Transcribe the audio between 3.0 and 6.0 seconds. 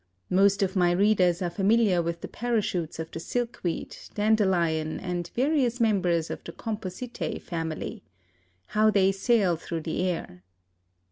the silk weed, dandelion and various